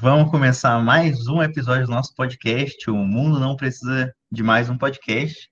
[0.00, 2.88] Vamos começar mais um episódio do nosso podcast.
[2.88, 5.50] O mundo não precisa de mais um podcast.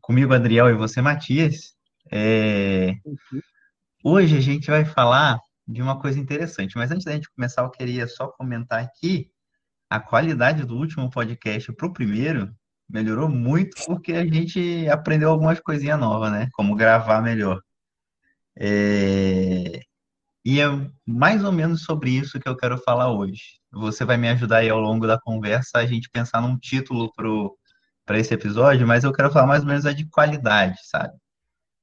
[0.00, 1.76] Comigo, Adriel, e você, Matias.
[2.10, 2.96] É...
[4.02, 5.38] Hoje a gente vai falar
[5.68, 9.30] de uma coisa interessante, mas antes da gente começar, eu queria só comentar aqui
[9.88, 12.52] a qualidade do último podcast para o primeiro
[12.88, 16.48] melhorou muito porque a gente aprendeu algumas coisinhas novas, né?
[16.54, 17.60] Como gravar melhor.
[18.58, 19.80] É...
[20.44, 20.66] E é
[21.04, 23.60] mais ou menos sobre isso que eu quero falar hoje.
[23.76, 27.12] Você vai me ajudar aí ao longo da conversa a gente pensar num título
[28.04, 31.14] para esse episódio, mas eu quero falar mais ou menos a de qualidade, sabe?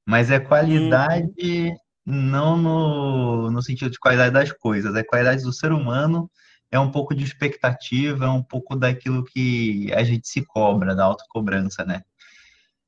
[0.06, 5.72] Mas é qualidade não no, no sentido de qualidade das coisas, é qualidade do ser
[5.72, 6.30] humano,
[6.70, 11.04] é um pouco de expectativa, é um pouco daquilo que a gente se cobra, da
[11.04, 12.02] autocobrança, né?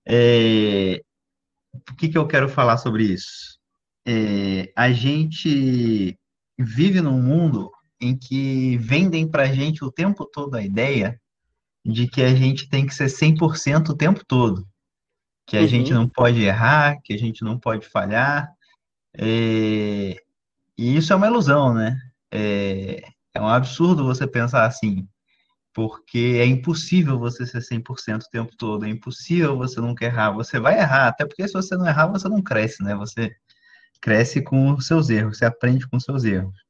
[0.07, 1.01] É...
[1.75, 3.57] O que, que eu quero falar sobre isso?
[4.07, 6.17] é, a gente
[6.57, 7.71] vive num mundo
[8.01, 11.21] em que vendem para a gente o tempo todo a ideia
[11.85, 14.67] de que a gente tem que ser 100% o tempo todo,
[15.47, 15.69] que a uhum.
[15.69, 18.51] gente não pode errar, que a gente não pode falhar,
[19.17, 20.17] é,
[20.77, 21.99] e isso é uma ilusão, né?
[22.31, 23.03] É,
[23.35, 25.09] é um absurdo você pensar assim,
[25.73, 30.59] porque é impossível você ser 100% o tempo todo, é impossível você nunca errar, você
[30.59, 32.95] vai errar, até porque se você não errar, você não cresce, né?
[32.97, 33.35] Você
[34.01, 36.66] cresce com os seus erros, você aprende com os seus erros.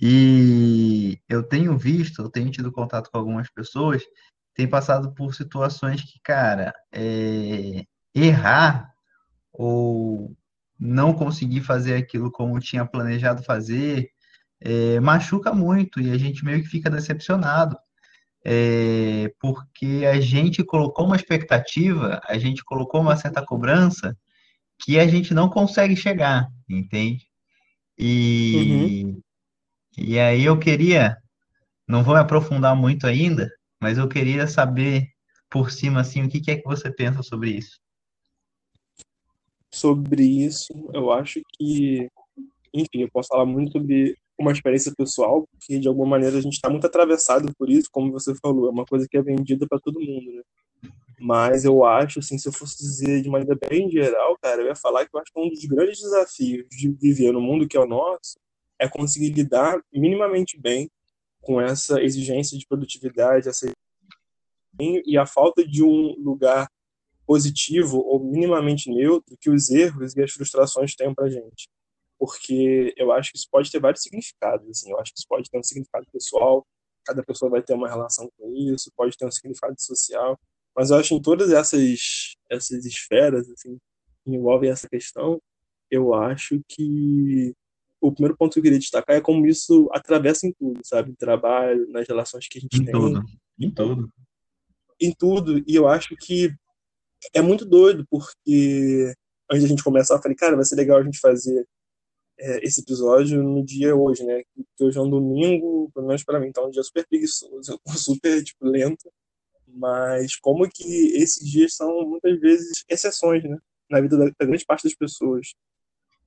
[0.00, 4.02] E eu tenho visto, eu tenho tido contato com algumas pessoas,
[4.54, 8.90] tem passado por situações que, cara, é, errar
[9.52, 10.36] ou
[10.78, 14.10] não conseguir fazer aquilo como tinha planejado fazer,
[14.60, 17.76] é, machuca muito e a gente meio que fica decepcionado.
[18.48, 24.16] É, porque a gente colocou uma expectativa, a gente colocou uma certa cobrança
[24.78, 27.26] que a gente não consegue chegar, entende?
[27.98, 29.22] E, uhum.
[29.96, 31.16] E aí eu queria,
[31.88, 35.08] não vou me aprofundar muito ainda, mas eu queria saber
[35.50, 37.78] por cima assim o que, é que você pensa sobre isso.
[39.72, 42.08] Sobre isso, eu acho que,
[42.74, 46.54] enfim, eu posso falar muito sobre uma experiência pessoal, porque de alguma maneira a gente
[46.54, 49.80] está muito atravessado por isso, como você falou, é uma coisa que é vendida para
[49.80, 50.42] todo mundo, né?
[51.18, 54.76] Mas eu acho, assim, se eu fosse dizer de maneira bem geral, cara, eu ia
[54.76, 57.80] falar que eu acho que um dos grandes desafios de viver no mundo que é
[57.80, 58.36] o nosso
[58.78, 60.90] é conseguir lidar minimamente bem
[61.40, 63.70] com essa exigência de produtividade, essa
[64.78, 66.68] e a falta de um lugar
[67.26, 71.68] positivo ou minimamente neutro que os erros e as frustrações têm para gente.
[72.18, 74.68] Porque eu acho que isso pode ter vários significados.
[74.68, 74.90] Assim.
[74.90, 76.66] Eu acho que isso pode ter um significado pessoal,
[77.04, 80.38] cada pessoa vai ter uma relação com isso, pode ter um significado social.
[80.74, 83.78] Mas eu acho que em todas essas, essas esferas assim,
[84.24, 85.40] que envolvem essa questão,
[85.90, 87.54] eu acho que
[88.00, 91.10] o primeiro ponto que eu queria destacar é como isso atravessa em tudo, sabe?
[91.10, 92.92] Em trabalho, nas relações que a gente em tem.
[92.92, 93.24] Tudo.
[93.58, 94.12] Em tudo.
[95.00, 95.64] Em tudo.
[95.66, 96.54] E eu acho que
[97.34, 99.14] é muito doido, porque
[99.50, 101.66] antes da gente começar, eu falei, cara, vai ser legal a gente fazer
[102.38, 104.42] é, esse episódio no dia hoje, né?
[104.76, 108.42] Que hoje é um domingo, pelo menos para mim, é um dia super preguiçoso, super,
[108.44, 109.10] tipo, lento
[109.76, 113.58] mas como que esses dias são muitas vezes exceções, né,
[113.90, 115.54] na vida da, da grande parte das pessoas.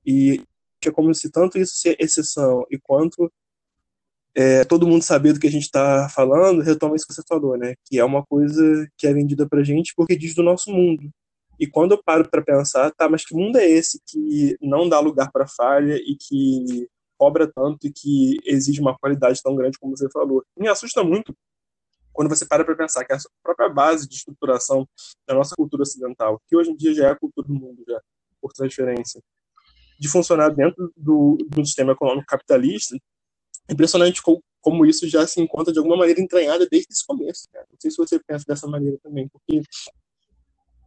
[0.06, 0.41] E
[0.88, 3.32] é como se tanto isso ser exceção e quanto
[4.36, 7.58] é, todo mundo saber do que a gente está falando, retoma isso que você falou,
[7.58, 7.76] né?
[7.86, 11.10] Que é uma coisa que é vendida pra gente porque diz do nosso mundo.
[11.60, 15.00] E quando eu paro para pensar, tá, mas que mundo é esse que não dá
[15.00, 19.98] lugar para falha e que cobra tanto e que exige uma qualidade tão grande como
[19.98, 20.42] você falou?
[20.58, 21.36] Me assusta muito
[22.14, 24.88] quando você para para pensar que a própria base de estruturação
[25.28, 28.02] da nossa cultura ocidental, que hoje em dia já é a cultura do mundo, já,
[28.42, 29.22] por transferência,
[30.00, 32.96] de funcionar dentro do, do sistema econômico capitalista,
[33.70, 34.22] impressionante
[34.62, 37.48] como, isso já se encontra de alguma maneira entranhada desde esse começo.
[37.54, 39.62] Não sei se você pensa dessa maneira também, porque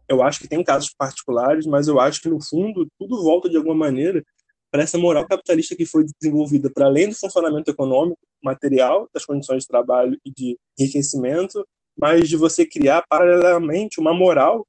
[0.09, 3.57] eu acho que tem casos particulares, mas eu acho que no fundo tudo volta de
[3.57, 4.23] alguma maneira
[4.71, 9.63] para essa moral capitalista que foi desenvolvida para além do funcionamento econômico, material, das condições
[9.63, 11.67] de trabalho e de enriquecimento,
[11.97, 14.67] mas de você criar paralelamente uma moral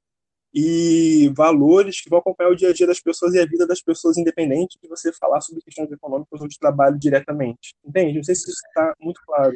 [0.54, 3.82] e valores que vão acompanhar o dia a dia das pessoas e a vida das
[3.82, 7.74] pessoas, independente de você falar sobre questões econômicas ou de trabalho diretamente.
[7.84, 8.16] Entende?
[8.16, 9.52] Não sei se isso está muito claro,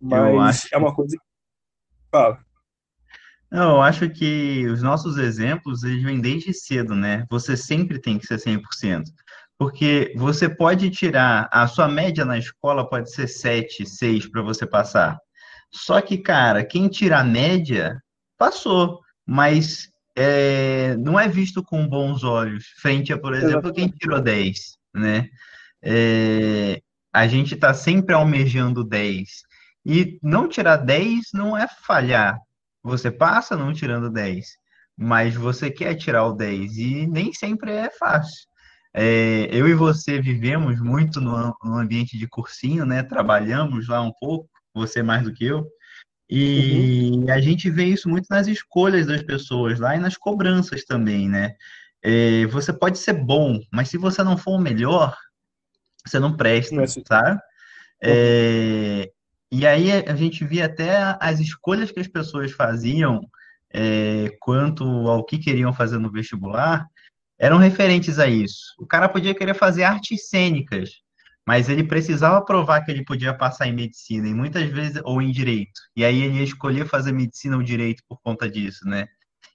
[0.00, 1.22] mas é uma coisa que.
[2.12, 2.38] Fala.
[3.50, 7.26] Não, eu acho que os nossos exemplos, eles vêm desde cedo, né?
[7.28, 8.60] Você sempre tem que ser 100%.
[9.58, 14.64] Porque você pode tirar, a sua média na escola pode ser 7, 6 para você
[14.64, 15.18] passar.
[15.72, 18.00] Só que, cara, quem tira a média,
[18.38, 19.00] passou.
[19.26, 24.78] Mas é, não é visto com bons olhos, frente a, por exemplo, quem tirou 10,
[24.94, 25.28] né?
[25.82, 26.80] É,
[27.12, 29.28] a gente está sempre almejando 10.
[29.84, 32.38] E não tirar 10 não é falhar.
[32.82, 34.46] Você passa não tirando 10,
[34.96, 38.48] mas você quer tirar o 10 e nem sempre é fácil.
[38.92, 43.02] É, eu e você vivemos muito no, no, ambiente de cursinho, né?
[43.02, 45.66] Trabalhamos lá um pouco, você mais do que eu.
[46.30, 47.30] E uhum.
[47.30, 51.56] a gente vê isso muito nas escolhas das pessoas lá e nas cobranças também, né?
[52.02, 55.16] É, você pode ser bom, mas se você não for o melhor,
[56.06, 57.42] você não presta, não é tá?
[58.02, 59.10] É,
[59.50, 63.20] e aí a gente via até as escolhas que as pessoas faziam
[63.72, 66.86] é, quanto ao que queriam fazer no vestibular
[67.38, 68.74] eram referentes a isso.
[68.78, 70.90] O cara podia querer fazer artes cênicas,
[71.46, 75.30] mas ele precisava provar que ele podia passar em medicina, e muitas vezes, ou em
[75.30, 75.80] direito.
[75.96, 79.06] E aí ele ia escolher fazer medicina ou direito por conta disso, né?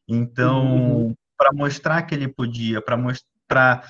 [0.08, 1.16] Então, uhum.
[1.38, 3.84] para mostrar que ele podia, para mostrar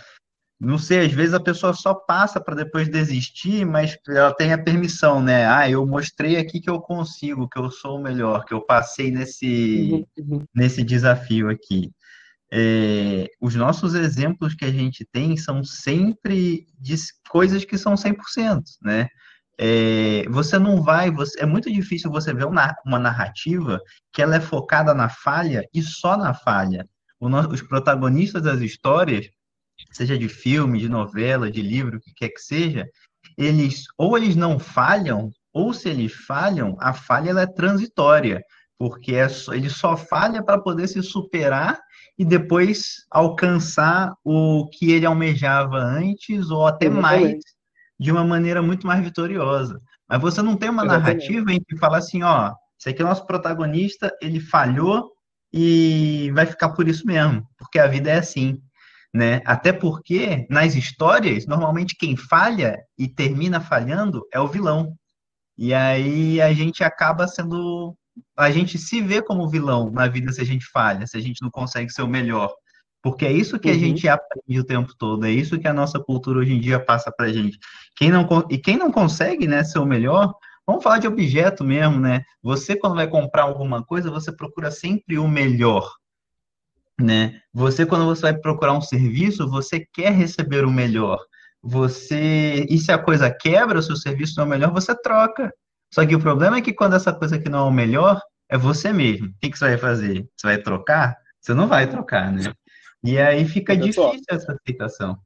[0.60, 4.58] não sei, às vezes a pessoa só passa para depois desistir, mas ela tem a
[4.58, 5.46] permissão, né?
[5.46, 9.12] Ah, eu mostrei aqui que eu consigo, que eu sou o melhor, que eu passei
[9.12, 10.46] nesse, uhum.
[10.56, 11.92] nesse desafio aqui.
[12.58, 16.96] É, os nossos exemplos que a gente tem são sempre de
[17.28, 19.10] coisas que são 100%, né?
[19.58, 23.82] É, você não vai, você, é muito difícil você ver uma, uma narrativa
[24.14, 26.88] que ela é focada na falha e só na falha.
[27.20, 29.28] O, os protagonistas das histórias
[29.92, 32.88] seja de filme, de novela, de livro, o que quer que seja,
[33.38, 38.42] eles ou eles não falham, ou se eles falham, a falha é transitória,
[38.78, 41.78] porque é ele só falha para poder se superar
[42.18, 47.22] e depois alcançar o que ele almejava antes, ou até Exatamente.
[47.24, 47.44] mais,
[48.00, 49.80] de uma maneira muito mais vitoriosa.
[50.08, 51.30] Mas você não tem uma Exatamente.
[51.30, 55.12] narrativa em que fala assim, ó, esse aqui é o nosso protagonista, ele falhou
[55.54, 58.62] e vai ficar por isso mesmo, porque a vida é assim
[59.16, 59.42] né?
[59.46, 64.94] Até porque nas histórias, normalmente quem falha e termina falhando é o vilão.
[65.58, 67.96] E aí a gente acaba sendo
[68.38, 71.42] a gente se vê como vilão na vida se a gente falha, se a gente
[71.42, 72.54] não consegue ser o melhor.
[73.02, 73.76] Porque é isso que uhum.
[73.76, 76.80] a gente aprende o tempo todo, é isso que a nossa cultura hoje em dia
[76.80, 77.58] passa pra gente.
[77.96, 80.34] Quem não, e quem não consegue né, ser o melhor,
[80.66, 82.24] vamos falar de objeto mesmo, né?
[82.42, 85.92] Você, quando vai comprar alguma coisa, você procura sempre o melhor
[87.00, 87.42] né?
[87.54, 91.20] Você, quando você vai procurar um serviço, você quer receber o melhor.
[91.62, 95.54] Você, e se a coisa quebra, se o serviço não é o melhor, você troca.
[95.94, 98.58] Só que o problema é que quando essa coisa que não é o melhor, é
[98.58, 99.28] você mesmo.
[99.28, 100.28] O que, que você vai fazer?
[100.36, 101.16] Você vai trocar?
[101.42, 102.54] Você não vai trocar, né?
[103.04, 105.18] E aí fica difícil essa aceitação.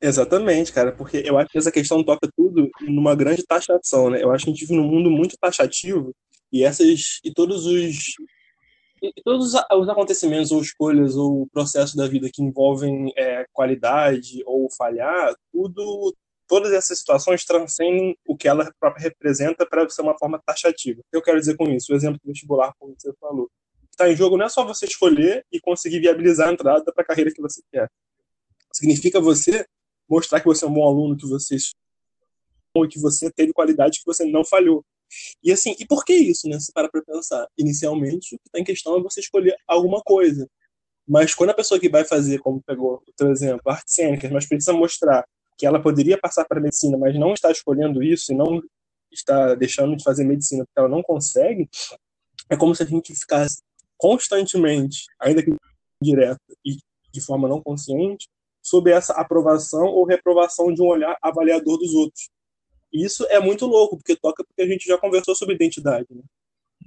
[0.00, 4.22] Exatamente, cara, porque eu acho que essa questão toca tudo numa grande taxação, né?
[4.22, 6.12] Eu acho que a gente vive num mundo muito taxativo
[6.52, 8.14] e essas e todos os
[9.02, 14.68] e todos os acontecimentos ou escolhas ou processo da vida que envolvem é, qualidade ou
[14.76, 16.14] falhar, tudo,
[16.46, 21.02] todas essas situações transcendem o que ela própria representa para ser uma forma taxativa.
[21.12, 21.92] Eu quero dizer com isso?
[21.92, 23.50] O exemplo do vestibular, como você falou.
[23.90, 27.06] Está em jogo não é só você escolher e conseguir viabilizar a entrada para a
[27.06, 27.90] carreira que você quer.
[28.72, 29.66] Significa você
[30.08, 31.56] mostrar que você é um bom aluno, que você
[32.74, 34.84] ou que você teve qualidade, que você não falhou.
[35.42, 36.60] E assim, e por que isso, né?
[36.60, 37.46] Se para pra pensar.
[37.56, 40.46] Inicialmente, o que está em questão é você escolher alguma coisa.
[41.08, 44.46] Mas quando a pessoa que vai fazer, como pegou o teu exemplo, artes cênicas, mas
[44.46, 45.24] precisa mostrar
[45.56, 48.62] que ela poderia passar para medicina, mas não está escolhendo isso e não
[49.10, 51.68] está deixando de fazer medicina porque ela não consegue,
[52.50, 53.62] é como se a gente ficasse
[53.96, 55.54] constantemente, ainda que
[56.02, 56.76] direta e
[57.12, 58.28] de forma não consciente,
[58.62, 62.28] sob essa aprovação ou reprovação de um olhar avaliador dos outros.
[62.92, 66.22] Isso é muito louco, porque toca porque a gente já conversou sobre identidade, né?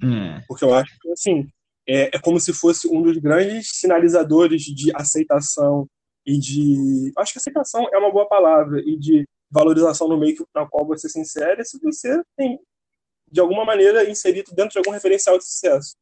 [0.03, 0.41] Hum.
[0.47, 1.47] Porque eu acho que, assim,
[1.87, 5.87] é, é como se fosse um dos grandes sinalizadores de aceitação
[6.29, 7.11] e de...
[7.17, 11.09] Acho que aceitação é uma boa palavra, e de valorização no meio na qual você
[11.09, 12.59] se insere, se você tem,
[13.31, 15.95] de alguma maneira, inserido dentro de algum referencial de sucesso.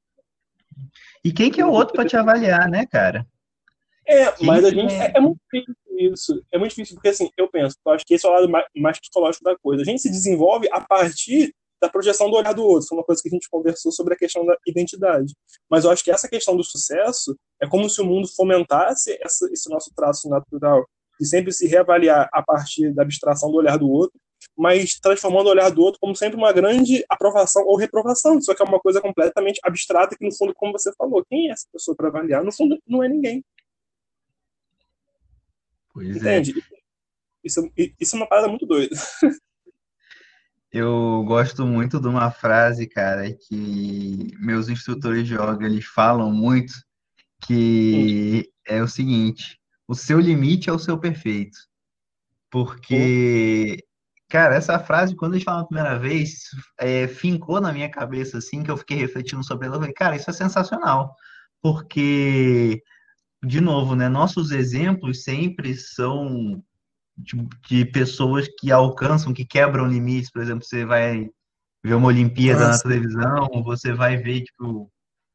[1.23, 3.25] E quem que é o outro para te avaliar, né, cara?
[4.05, 4.93] É, quem mas a gente.
[4.93, 6.45] É, é muito difícil isso.
[6.51, 8.65] É muito difícil, porque assim, eu penso, eu acho que esse é o lado mais,
[8.75, 9.81] mais psicológico da coisa.
[9.81, 12.87] A gente se desenvolve a partir da projeção do olhar do outro.
[12.87, 15.33] Foi uma coisa que a gente conversou sobre a questão da identidade.
[15.69, 19.47] Mas eu acho que essa questão do sucesso é como se o mundo fomentasse essa,
[19.51, 20.85] esse nosso traço natural
[21.19, 24.19] de sempre se reavaliar a partir da abstração do olhar do outro,
[24.55, 28.39] mas transformando o olhar do outro como sempre uma grande aprovação ou reprovação.
[28.41, 31.53] Só que é uma coisa completamente abstrata que, no fundo, como você falou, quem é
[31.53, 32.43] essa pessoa para avaliar?
[32.43, 33.43] No fundo, não é ninguém.
[35.93, 36.19] Pois é.
[36.19, 36.59] Entende?
[36.59, 36.77] É.
[37.43, 38.95] Isso, isso é uma parada muito doida.
[40.77, 46.73] Eu gosto muito de uma frase, cara, que meus instrutores de yoga eles falam muito,
[47.41, 51.57] que é o seguinte: o seu limite é o seu perfeito.
[52.51, 53.83] Porque
[54.29, 58.39] Cara, essa frase, quando a gente falou a primeira vez, é, fincou na minha cabeça,
[58.39, 59.77] assim, que eu fiquei refletindo sobre ela.
[59.77, 61.15] Eu falei, cara, isso é sensacional.
[61.61, 62.83] Porque,
[63.43, 66.61] de novo, né, nossos exemplos sempre são
[67.17, 70.31] de, pessoas que alcançam, que quebram limites.
[70.31, 71.29] Por exemplo, você vai
[71.83, 74.91] ver uma Olimpíada na televisão, você vai ver, tipo,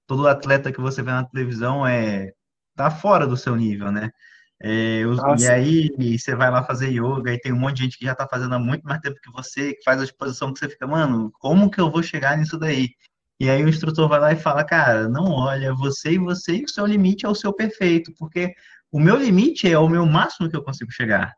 [0.07, 2.33] todo atleta que você vê na televisão é
[2.75, 4.11] tá fora do seu nível, né?
[4.65, 7.99] É, os, e aí você vai lá fazer yoga e tem um monte de gente
[7.99, 10.61] que já tá fazendo há muito mais tempo que você, que faz a exposição que
[10.61, 12.91] você fica, mano, como que eu vou chegar nisso daí?
[13.41, 16.65] E aí o instrutor vai lá e fala, cara, não olha, você e você e
[16.65, 18.55] o seu limite é o seu perfeito, porque
[18.93, 21.35] o meu limite é o meu máximo que eu consigo chegar,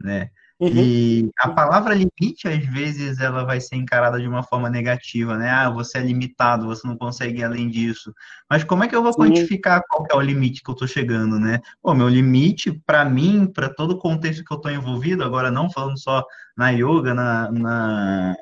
[0.00, 0.30] né?
[0.60, 0.72] Uhum.
[0.74, 5.48] E a palavra limite, às vezes, ela vai ser encarada de uma forma negativa, né?
[5.48, 8.12] Ah, você é limitado, você não consegue ir além disso.
[8.50, 9.20] Mas como é que eu vou Sim.
[9.20, 11.60] quantificar qual é o limite que eu estou chegando, né?
[11.80, 15.70] Pô, meu limite, para mim, para todo o contexto que eu estou envolvido, agora não
[15.70, 16.24] falando só
[16.56, 18.36] na yoga, na, na,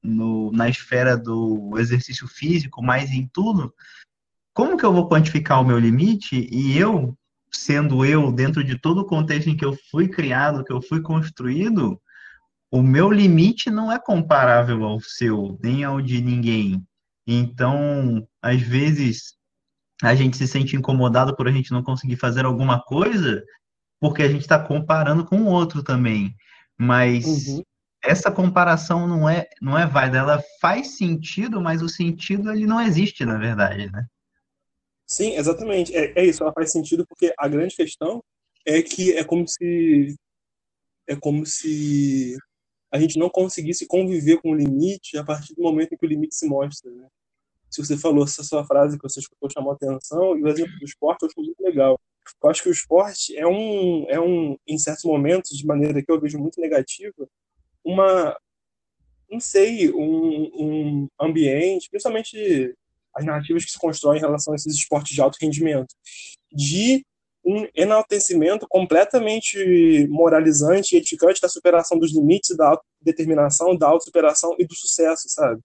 [0.00, 3.74] no, na esfera do exercício físico, mas em tudo,
[4.54, 7.16] como que eu vou quantificar o meu limite e eu
[7.52, 11.00] sendo eu, dentro de todo o contexto em que eu fui criado, que eu fui
[11.00, 12.00] construído,
[12.70, 16.84] o meu limite não é comparável ao seu, nem ao de ninguém.
[17.26, 19.34] Então, às vezes,
[20.02, 23.42] a gente se sente incomodado por a gente não conseguir fazer alguma coisa,
[24.00, 26.34] porque a gente está comparando com o outro também.
[26.78, 27.62] Mas uhum.
[28.02, 30.18] essa comparação não é, não é válida.
[30.18, 34.04] Ela faz sentido, mas o sentido ele não existe, na verdade, né?
[35.06, 35.94] Sim, exatamente.
[35.96, 38.22] É, é isso, ela faz sentido porque a grande questão
[38.66, 40.16] é que é como se
[41.08, 42.36] é como se
[42.90, 46.08] a gente não conseguisse conviver com o limite a partir do momento em que o
[46.08, 46.90] limite se mostra.
[46.90, 47.08] Né?
[47.70, 50.84] Se você falou essa sua frase que você escutou chamou atenção, e o exemplo do
[50.84, 52.00] esporte eu acho muito legal.
[52.42, 56.10] Eu acho que o esporte é um, é um, em certos momentos, de maneira que
[56.10, 57.28] eu vejo muito negativa,
[57.84, 58.36] uma,
[59.30, 62.74] não sei, um, um ambiente, principalmente
[63.16, 65.94] as narrativas que se constroem em relação a esses esportes de alto rendimento,
[66.52, 67.04] de
[67.44, 74.66] um enaltecimento completamente moralizante e eticante da superação dos limites, da determinação, da autossuperação e
[74.66, 75.60] do sucesso, sabe?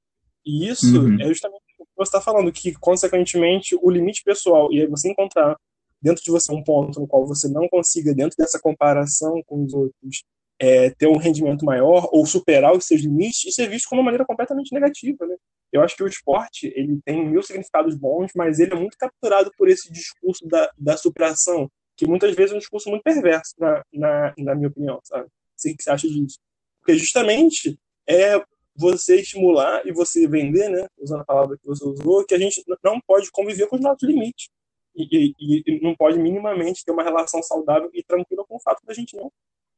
[0.45, 1.19] E isso uhum.
[1.19, 5.09] é justamente o que você está falando, que, consequentemente, o limite pessoal, e aí você
[5.09, 5.57] encontrar
[6.01, 9.73] dentro de você um ponto no qual você não consiga, dentro dessa comparação com os
[9.73, 10.23] outros,
[10.59, 14.05] é, ter um rendimento maior ou superar os seus limites, isso é visto como uma
[14.05, 15.35] maneira completamente negativa, né?
[15.71, 19.51] Eu acho que o esporte ele tem mil significados bons, mas ele é muito capturado
[19.57, 23.83] por esse discurso da, da superação, que muitas vezes é um discurso muito perverso, na,
[23.93, 25.25] na, na minha opinião, sabe?
[25.25, 25.29] O
[25.77, 26.39] que você acha disso.
[26.79, 28.43] Porque justamente é
[28.75, 32.63] você estimular e você vender, né, usando a palavra que você usou, que a gente
[32.83, 34.49] não pode conviver com os nossos limites.
[34.93, 38.83] E, e, e não pode minimamente ter uma relação saudável e tranquila com o fato
[38.85, 39.31] da gente não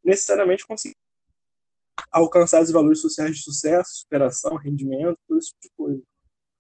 [0.04, 0.96] necessariamente conseguir
[2.12, 6.04] alcançar os valores sociais de sucesso, superação, rendimento, todo esse tipo de coisa.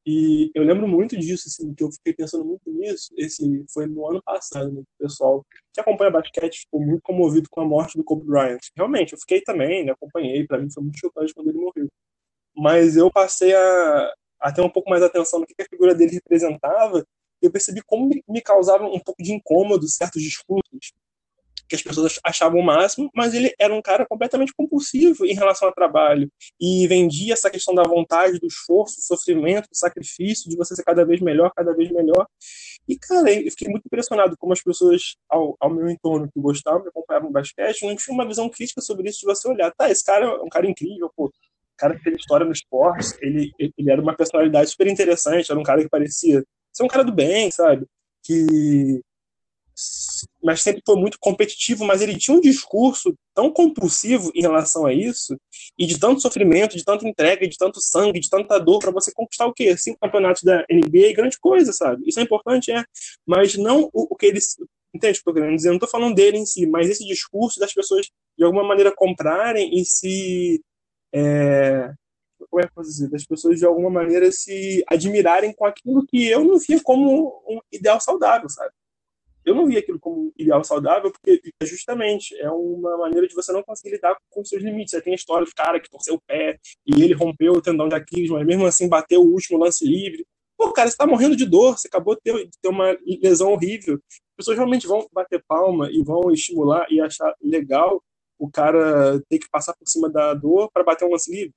[0.05, 3.13] E eu lembro muito disso, assim, que eu fiquei pensando muito nisso.
[3.17, 4.81] Esse foi no ano passado, né?
[4.81, 8.59] O pessoal que acompanha basquete ficou muito comovido com a morte do Kobe Bryant.
[8.75, 9.93] Realmente, eu fiquei também, né?
[9.93, 11.87] Acompanhei, para mim foi muito chocante quando ele morreu.
[12.55, 16.15] Mas eu passei a, a ter um pouco mais atenção no que a figura dele
[16.15, 17.05] representava.
[17.41, 20.91] E eu percebi como me causava um pouco de incômodo certos discursos
[21.73, 25.67] que as pessoas achavam o máximo, mas ele era um cara completamente compulsivo em relação
[25.67, 26.29] ao trabalho
[26.61, 30.83] e vendia essa questão da vontade, do esforço, do sofrimento, do sacrifício, de você ser
[30.83, 32.27] cada vez melhor, cada vez melhor.
[32.87, 36.83] E, cara, eu fiquei muito impressionado como as pessoas ao, ao meu entorno que gostavam,
[36.83, 39.73] que acompanhavam o basquete, não tinham uma visão crítica sobre isso de você olhar.
[39.75, 41.31] Tá, esse cara é um cara incrível, pô.
[41.75, 45.63] Cara que fez história no esporte, ele, ele era uma personalidade super interessante, era um
[45.63, 47.87] cara que parecia ser um cara do bem, sabe?
[48.23, 49.01] Que
[50.43, 54.93] mas sempre foi muito competitivo, mas ele tinha um discurso tão compulsivo em relação a
[54.93, 55.37] isso,
[55.77, 59.11] e de tanto sofrimento, de tanta entrega, de tanto sangue, de tanta dor, para você
[59.13, 59.75] conquistar o quê?
[59.77, 62.03] Cinco campeonatos da NBA, grande coisa, sabe?
[62.05, 62.83] Isso é importante, é,
[63.25, 64.55] mas não o, o que eles.
[64.95, 65.69] Entende o que eu querendo dizer?
[65.69, 69.75] Não estou falando dele em si, mas esse discurso das pessoas, de alguma maneira, comprarem
[69.79, 70.61] e se.
[71.11, 71.91] É,
[72.49, 73.09] como é que eu posso dizer?
[73.09, 77.59] Das pessoas, de alguma maneira, se admirarem com aquilo que eu não via como um
[77.71, 78.71] ideal saudável, sabe?
[79.45, 83.63] Eu não vi aquilo como ideal saudável, porque justamente é uma maneira de você não
[83.63, 84.91] conseguir lidar com os seus limites.
[84.91, 87.87] Você tem a história do cara que torceu o pé e ele rompeu o tendão
[87.87, 90.25] de Aquiles, mas mesmo assim bateu o último lance livre.
[90.57, 93.51] Pô, cara, você tá morrendo de dor, você acabou de ter, de ter uma lesão
[93.51, 93.95] horrível.
[93.95, 98.01] As pessoas realmente vão bater palma e vão estimular e achar legal
[98.39, 101.55] o cara ter que passar por cima da dor para bater um lance livre.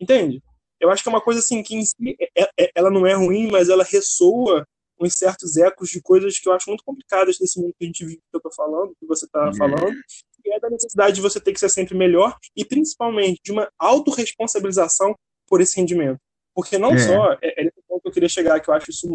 [0.00, 0.42] Entende?
[0.80, 1.94] Eu acho que é uma coisa assim que em si,
[2.36, 4.64] é, é, ela não é ruim, mas ela ressoa
[5.00, 8.04] uns certos ecos de coisas que eu acho muito complicadas nesse mundo que a gente
[8.04, 9.54] vive, que eu tô falando, que você tá uhum.
[9.54, 9.96] falando,
[10.42, 13.70] que é da necessidade de você ter que ser sempre melhor e principalmente de uma
[13.78, 15.14] autorresponsabilização
[15.46, 16.18] por esse rendimento.
[16.54, 16.98] Porque não é.
[16.98, 19.06] só, é, é ponto que eu queria chegar, que eu acho isso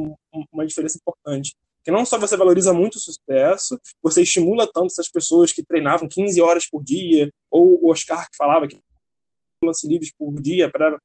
[0.52, 1.56] uma diferença importante.
[1.84, 6.08] Que não só você valoriza muito o sucesso, você estimula tanto essas pessoas que treinavam
[6.08, 8.80] 15 horas por dia, ou o Oscar que falava que
[9.64, 10.98] lance livres por dia para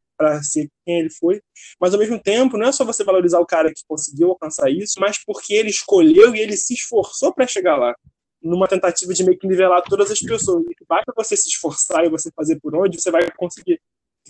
[0.43, 1.41] ser quem ele foi,
[1.81, 5.01] mas ao mesmo tempo não é só você valorizar o cara que conseguiu alcançar isso,
[5.01, 7.95] mas porque ele escolheu e ele se esforçou para chegar lá,
[8.43, 10.65] numa tentativa de meio que nivelar todas as pessoas.
[10.89, 13.81] Basta você se esforçar e você fazer por onde, você vai conseguir.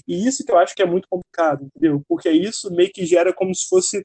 [0.06, 2.02] E isso que eu acho que é muito complicado, entendeu?
[2.08, 4.04] Porque isso meio que gera como se fosse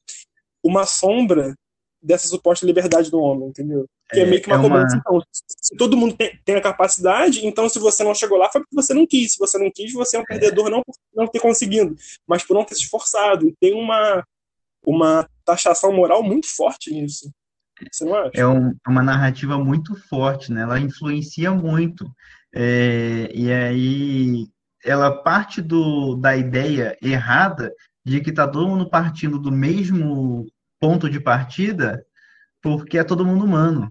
[0.64, 1.54] uma sombra
[2.04, 3.88] dessa suposta liberdade do homem, entendeu?
[4.12, 4.68] Que é, é meio que uma, é uma...
[4.68, 4.98] cobrança.
[4.98, 8.62] Então, se todo mundo tem, tem, a capacidade, então se você não chegou lá, foi
[8.62, 9.34] porque você não quis.
[9.34, 11.96] Se você não quis, você é um perdedor não por não ter conseguido,
[12.28, 13.48] mas por não ter se esforçado.
[13.48, 14.24] E tem uma,
[14.86, 17.32] uma taxação moral muito forte nisso.
[17.92, 18.32] Você não acha?
[18.36, 20.62] É um, uma narrativa muito forte, né?
[20.62, 22.06] Ela influencia muito.
[22.54, 24.48] É, e aí
[24.84, 27.74] ela parte do, da ideia errada
[28.06, 30.46] de que está todo mundo partindo do mesmo
[30.84, 32.06] ponto de partida
[32.62, 33.90] porque é todo mundo humano.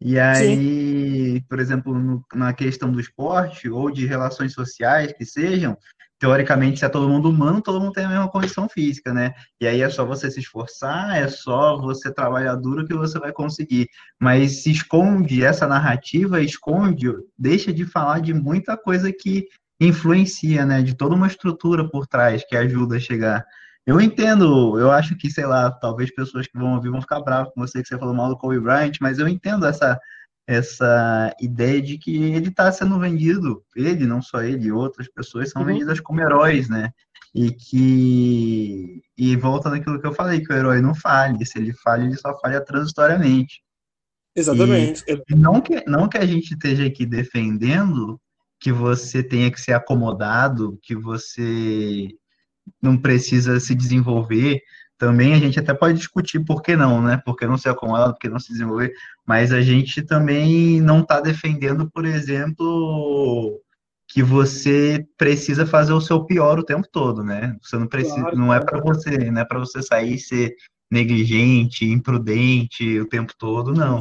[0.00, 1.40] E aí, Sim.
[1.48, 5.78] por exemplo, no, na questão do esporte ou de relações sociais que sejam,
[6.18, 9.34] teoricamente, se é todo mundo humano, todo mundo tem a mesma condição física, né?
[9.60, 13.30] E aí é só você se esforçar, é só você trabalhar duro que você vai
[13.30, 13.88] conseguir.
[14.20, 17.06] Mas se esconde essa narrativa, esconde,
[17.38, 19.46] deixa de falar de muita coisa que
[19.80, 20.82] influencia, né?
[20.82, 23.46] De toda uma estrutura por trás que ajuda a chegar.
[23.86, 27.52] Eu entendo, eu acho que, sei lá, talvez pessoas que vão ouvir vão ficar bravas
[27.54, 29.96] com você que você falou mal do Kobe Bryant, mas eu entendo essa,
[30.44, 35.62] essa ideia de que ele está sendo vendido, ele, não só ele, outras pessoas são
[35.62, 35.68] uhum.
[35.68, 36.90] vendidas como heróis, né?
[37.32, 39.02] E que.
[39.16, 41.44] E volta naquilo que eu falei, que o herói não falhe.
[41.44, 43.62] Se ele falha, ele só falha transitoriamente.
[44.34, 45.04] Exatamente.
[45.08, 48.20] E não que, não que a gente esteja aqui defendendo
[48.58, 52.08] que você tenha que ser acomodado, que você
[52.80, 54.60] não precisa se desenvolver.
[54.98, 57.20] Também a gente até pode discutir por que não, né?
[57.24, 58.92] Por que não se acomodar, por que não se desenvolver.
[59.26, 63.60] Mas a gente também não está defendendo, por exemplo,
[64.08, 67.56] que você precisa fazer o seu pior o tempo todo, né?
[67.62, 70.54] Você não precisa, claro, não é para você, não é para você sair e ser
[70.90, 73.98] negligente, imprudente o tempo todo, não.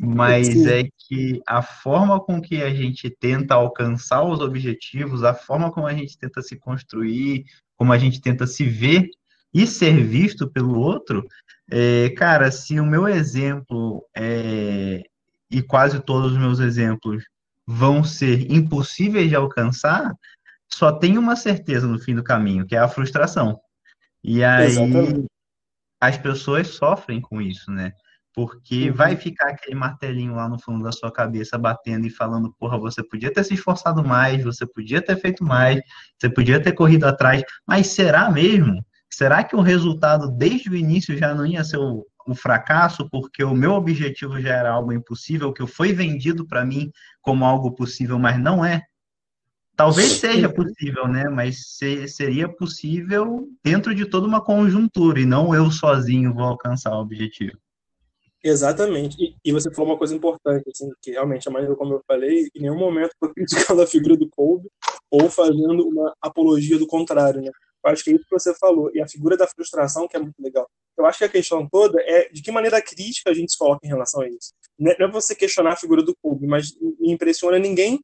[0.00, 5.72] Mas é que a forma com que a gente tenta alcançar os objetivos, a forma
[5.72, 7.44] como a gente tenta se construir,
[7.80, 9.08] como a gente tenta se ver
[9.54, 11.26] e ser visto pelo outro,
[11.70, 15.02] é, cara, se o meu exemplo é,
[15.50, 17.24] e quase todos os meus exemplos
[17.66, 20.14] vão ser impossíveis de alcançar,
[20.70, 23.58] só tem uma certeza no fim do caminho, que é a frustração.
[24.22, 25.24] E aí Exatamente
[25.98, 27.92] as pessoas sofrem com isso, né?
[28.32, 28.96] Porque uhum.
[28.96, 33.02] vai ficar aquele martelinho lá no fundo da sua cabeça batendo e falando, porra, você
[33.02, 35.80] podia ter se esforçado mais, você podia ter feito mais,
[36.18, 38.84] você podia ter corrido atrás, mas será mesmo?
[39.10, 43.42] Será que o resultado desde o início já não ia ser o, um fracasso, porque
[43.42, 46.90] o meu objetivo já era algo impossível, que foi vendido para mim
[47.20, 48.82] como algo possível, mas não é?
[49.74, 51.24] Talvez seja possível, né?
[51.28, 56.92] Mas se, seria possível dentro de toda uma conjuntura e não eu sozinho vou alcançar
[56.92, 57.58] o objetivo.
[58.42, 59.16] Exatamente.
[59.22, 62.48] E, e você falou uma coisa importante, assim, que realmente a maneira como eu falei,
[62.54, 64.68] em nenhum momento estou criticando a figura do Kobe
[65.10, 67.50] ou fazendo uma apologia do contrário, né?
[67.84, 68.90] Eu acho que é isso que você falou.
[68.94, 70.68] E a figura da frustração, que é muito legal.
[70.96, 73.86] Eu acho que a questão toda é de que maneira crítica a gente se coloca
[73.86, 74.52] em relação a isso.
[74.78, 78.00] Não é você questionar a figura do Kobe, mas me impressiona ninguém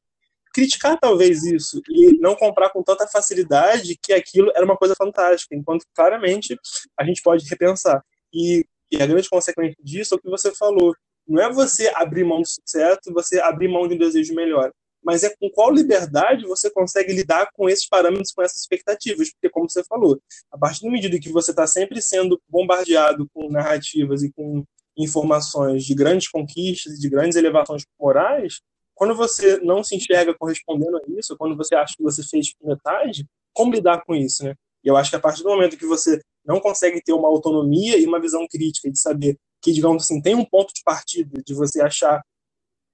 [0.54, 5.54] criticar talvez isso e não comprar com tanta facilidade que aquilo era uma coisa fantástica,
[5.54, 6.58] enquanto claramente
[6.98, 8.02] a gente pode repensar.
[8.32, 10.94] E, e a grande consequência disso é o que você falou.
[11.26, 14.70] Não é você abrir mão do sucesso, você abrir mão de um desejo melhor,
[15.02, 19.30] mas é com qual liberdade você consegue lidar com esses parâmetros, com essas expectativas.
[19.32, 20.20] Porque, como você falou,
[20.50, 24.64] a partir do medida que você está sempre sendo bombardeado com narrativas e com
[24.96, 28.60] informações de grandes conquistas e de grandes elevações morais,
[28.94, 33.26] quando você não se enxerga correspondendo a isso, quando você acha que você fez metade,
[33.52, 34.54] como lidar com isso, né?
[34.86, 37.98] E eu acho que a partir do momento que você não consegue ter uma autonomia
[37.98, 41.54] e uma visão crítica de saber que, digamos assim, tem um ponto de partida de
[41.54, 42.22] você achar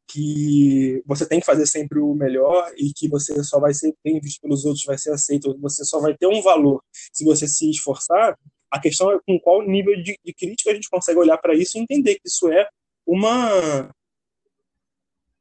[0.09, 4.19] que você tem que fazer sempre o melhor e que você só vai ser bem
[4.21, 7.69] visto pelos outros, vai ser aceito, você só vai ter um valor se você se
[7.69, 8.39] esforçar.
[8.71, 11.77] A questão é com qual nível de, de crítica a gente consegue olhar para isso
[11.77, 12.67] e entender que isso é
[13.07, 13.91] uma